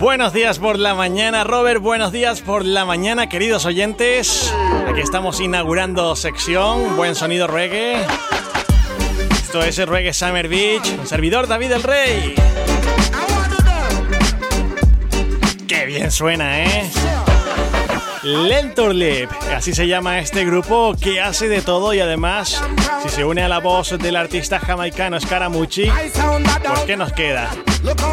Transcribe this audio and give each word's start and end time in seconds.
Buenos 0.00 0.32
días 0.32 0.58
por 0.58 0.78
la 0.78 0.94
mañana, 0.94 1.44
Robert. 1.44 1.80
Buenos 1.80 2.12
días 2.12 2.40
por 2.40 2.64
la 2.64 2.84
mañana, 2.84 3.28
queridos 3.28 3.66
oyentes. 3.66 4.52
Aquí 4.88 5.00
estamos 5.00 5.40
inaugurando 5.40 6.16
sección 6.16 6.96
Buen 6.96 7.14
Sonido 7.14 7.46
Reggae. 7.46 7.96
Esto 9.30 9.62
es 9.62 9.78
el 9.78 9.86
Reggae 9.86 10.12
Summer 10.12 10.48
Beach. 10.48 10.88
Un 10.98 11.06
servidor 11.06 11.46
David 11.46 11.72
el 11.72 11.82
Rey. 11.82 12.34
Qué 15.66 15.86
bien 15.86 16.10
suena, 16.10 16.64
¿eh? 16.64 16.90
Lentorlip, 18.22 19.30
así 19.54 19.72
se 19.72 19.86
llama 19.86 20.18
este 20.18 20.44
grupo 20.44 20.94
que 21.00 21.20
hace 21.20 21.48
de 21.48 21.62
todo 21.62 21.94
y 21.94 22.00
además, 22.00 22.60
si 23.02 23.08
se 23.08 23.24
une 23.24 23.42
a 23.42 23.48
la 23.48 23.58
voz 23.58 23.96
del 23.98 24.16
artista 24.16 24.58
jamaicano 24.58 25.20
Scaramucci, 25.20 25.86
pues 25.86 26.80
¿qué 26.86 26.96
nos 26.96 27.12
queda? 27.12 27.50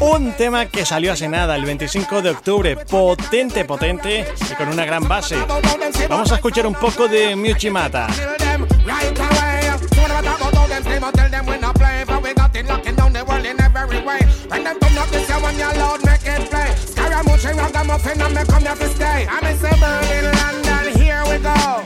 Un 0.00 0.32
tema 0.32 0.66
que 0.66 0.84
salió 0.84 1.12
hace 1.12 1.28
nada, 1.28 1.56
el 1.56 1.64
25 1.64 2.22
de 2.22 2.30
octubre, 2.30 2.76
potente, 2.76 3.64
potente 3.64 4.26
y 4.50 4.54
con 4.54 4.68
una 4.68 4.84
gran 4.84 5.06
base. 5.06 5.36
Vamos 6.08 6.32
a 6.32 6.36
escuchar 6.36 6.66
un 6.66 6.74
poco 6.74 7.06
de 7.08 7.36
Miuchimata. 7.36 8.08
much 17.24 17.44
ragamuffin 17.44 18.20
and 18.20 18.34
me 18.34 18.42
come 18.44 18.62
here 18.62 18.74
to 18.74 18.88
stay. 18.88 19.26
I'm 19.28 19.44
in 19.44 19.56
suburban 19.58 20.24
London, 20.40 20.84
here 21.00 21.22
we 21.30 21.38
go. 21.38 21.82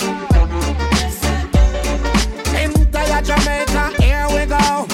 Entire 2.56 3.22
Jamaica, 3.22 4.02
here 4.02 4.26
we 4.34 4.46
go. 4.46 4.86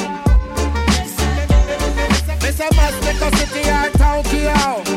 Miss 2.42 2.60
a 2.60 2.68
must 2.74 3.02
city 3.38 3.68
or 3.70 3.90
Tokyo. 3.98 4.91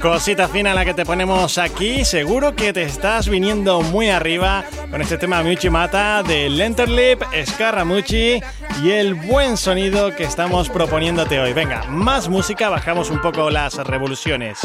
Cosita 0.00 0.48
fina 0.48 0.72
la 0.72 0.84
que 0.84 0.94
te 0.94 1.04
ponemos 1.04 1.58
aquí. 1.58 2.04
Seguro 2.04 2.54
que 2.54 2.72
te 2.72 2.82
estás 2.82 3.28
viniendo 3.28 3.82
muy 3.82 4.08
arriba 4.08 4.64
con 4.90 5.02
este 5.02 5.18
tema 5.18 5.42
Muchi 5.42 5.68
Mata 5.68 6.22
de 6.22 6.48
Lenterlip, 6.48 7.22
Scaramucci 7.44 8.40
y 8.82 8.90
el 8.90 9.14
buen 9.14 9.56
sonido 9.56 10.14
que 10.14 10.24
estamos 10.24 10.70
proponiéndote 10.70 11.38
hoy. 11.38 11.52
Venga, 11.52 11.84
más 11.88 12.28
música, 12.28 12.68
bajamos 12.68 13.10
un 13.10 13.20
poco 13.20 13.50
las 13.50 13.74
revoluciones. 13.74 14.60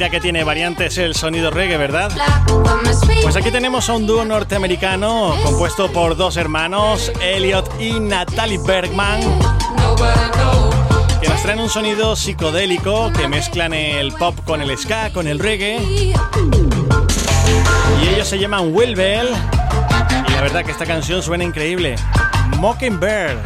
Mira 0.00 0.08
que 0.08 0.20
tiene 0.22 0.44
variantes 0.44 0.96
el 0.96 1.14
sonido 1.14 1.50
reggae, 1.50 1.76
¿verdad? 1.76 2.10
Pues 3.20 3.36
aquí 3.36 3.50
tenemos 3.50 3.86
a 3.90 3.92
un 3.92 4.06
dúo 4.06 4.24
norteamericano 4.24 5.36
compuesto 5.44 5.92
por 5.92 6.16
dos 6.16 6.38
hermanos, 6.38 7.12
Elliot 7.20 7.78
y 7.78 8.00
Natalie 8.00 8.58
Bergman, 8.66 9.20
que 11.20 11.28
nos 11.28 11.42
traen 11.42 11.60
un 11.60 11.68
sonido 11.68 12.16
psicodélico 12.16 13.12
que 13.12 13.28
mezclan 13.28 13.74
el 13.74 14.12
pop 14.12 14.34
con 14.46 14.62
el 14.62 14.74
ska, 14.78 15.12
con 15.12 15.28
el 15.28 15.38
reggae. 15.38 15.76
Y 18.02 18.08
ellos 18.08 18.26
se 18.26 18.38
llaman 18.38 18.74
Will 18.74 18.96
Bell. 18.96 19.28
Y 20.28 20.32
la 20.32 20.40
verdad 20.40 20.64
que 20.64 20.70
esta 20.70 20.86
canción 20.86 21.22
suena 21.22 21.44
increíble. 21.44 21.96
Mockingbird. 22.56 23.36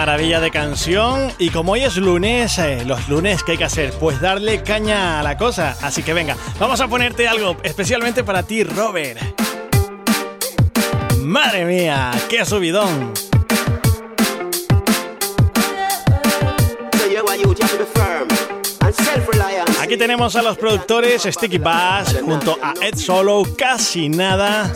De 0.00 0.50
canción 0.50 1.30
y 1.38 1.50
como 1.50 1.72
hoy 1.72 1.82
es 1.82 1.98
lunes, 1.98 2.58
eh, 2.58 2.84
los 2.86 3.10
lunes 3.10 3.42
que 3.42 3.52
hay 3.52 3.58
que 3.58 3.64
hacer, 3.64 3.92
pues 4.00 4.18
darle 4.18 4.62
caña 4.62 5.20
a 5.20 5.22
la 5.22 5.36
cosa. 5.36 5.76
Así 5.82 6.02
que 6.02 6.14
venga, 6.14 6.38
vamos 6.58 6.80
a 6.80 6.88
ponerte 6.88 7.28
algo 7.28 7.58
especialmente 7.62 8.24
para 8.24 8.42
ti, 8.42 8.64
Robert. 8.64 9.20
Madre 11.18 11.66
mía, 11.66 12.12
qué 12.30 12.46
subidón. 12.46 13.12
Aquí 19.82 19.98
tenemos 19.98 20.34
a 20.34 20.42
los 20.42 20.56
productores 20.56 21.22
Sticky 21.24 21.58
Bass 21.58 22.16
junto 22.24 22.58
a 22.62 22.72
Ed 22.80 22.96
Solo, 22.96 23.42
casi 23.54 24.08
nada, 24.08 24.72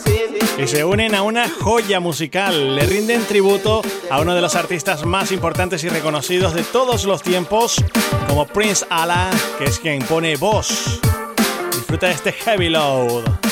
y 0.57 0.67
se 0.67 0.83
unen 0.83 1.15
a 1.15 1.21
una 1.21 1.49
joya 1.49 1.99
musical. 1.99 2.75
Le 2.75 2.85
rinden 2.85 3.25
tributo 3.25 3.81
a 4.09 4.19
uno 4.19 4.35
de 4.35 4.41
los 4.41 4.55
artistas 4.55 5.05
más 5.05 5.31
importantes 5.31 5.83
y 5.83 5.89
reconocidos 5.89 6.53
de 6.53 6.63
todos 6.63 7.05
los 7.05 7.21
tiempos, 7.21 7.83
como 8.27 8.45
Prince 8.45 8.85
Allah, 8.89 9.29
que 9.57 9.65
es 9.65 9.79
quien 9.79 9.99
pone 10.03 10.35
voz. 10.37 10.99
Disfruta 11.71 12.07
de 12.07 12.13
este 12.13 12.31
Heavy 12.31 12.69
Load. 12.69 13.44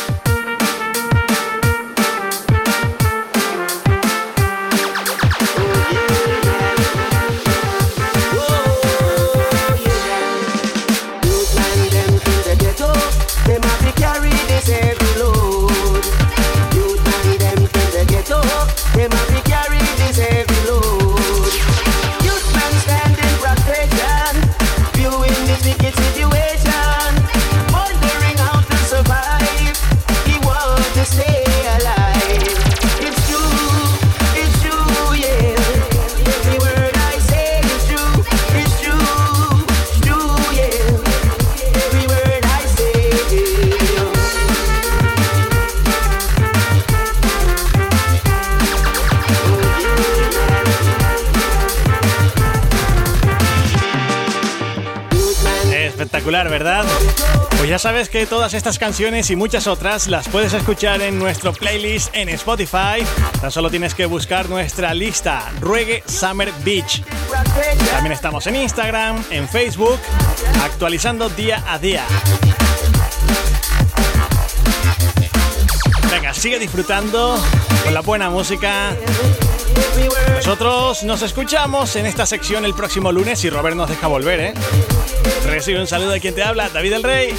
Espectacular, 56.03 56.49
¿verdad? 56.49 56.85
Pues 57.57 57.69
ya 57.69 57.79
sabes 57.79 58.09
que 58.09 58.25
todas 58.25 58.53
estas 58.53 58.77
canciones 58.77 59.29
y 59.29 59.37
muchas 59.37 59.67
otras 59.67 60.07
las 60.07 60.27
puedes 60.27 60.53
escuchar 60.53 61.01
en 61.01 61.17
nuestro 61.17 61.53
playlist 61.53 62.13
en 62.13 62.27
Spotify. 62.27 63.05
Tan 63.39 63.51
solo 63.51 63.69
tienes 63.69 63.95
que 63.95 64.05
buscar 64.05 64.49
nuestra 64.49 64.93
lista 64.93 65.49
Reggae 65.61 66.03
Summer 66.05 66.51
Beach. 66.65 67.03
También 67.91 68.11
estamos 68.11 68.45
en 68.47 68.57
Instagram, 68.57 69.23
en 69.29 69.47
Facebook, 69.47 69.97
actualizando 70.61 71.29
día 71.29 71.63
a 71.67 71.79
día. 71.79 72.03
Venga, 76.11 76.33
sigue 76.33 76.59
disfrutando 76.59 77.41
con 77.85 77.93
la 77.93 78.01
buena 78.01 78.29
música. 78.29 78.93
Nosotros 80.35 81.03
nos 81.03 81.21
escuchamos 81.21 81.95
en 81.95 82.05
esta 82.05 82.25
sección 82.25 82.65
el 82.65 82.73
próximo 82.73 83.11
lunes 83.11 83.43
y 83.43 83.49
Robert 83.49 83.75
nos 83.75 83.89
deja 83.89 84.07
volver, 84.07 84.39
¿eh? 84.39 84.53
Recibe 85.45 85.79
un 85.79 85.87
saludo 85.87 86.11
de 86.11 86.19
quien 86.19 86.35
te 86.35 86.43
habla, 86.43 86.69
David 86.69 86.93
el 86.93 87.03
Rey. 87.03 87.35